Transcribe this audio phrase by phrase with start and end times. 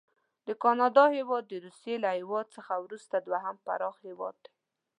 [0.47, 4.51] د کاناډا هیواد د روسي له هیواد څخه وروسته دوهم پراخ هیواد دی.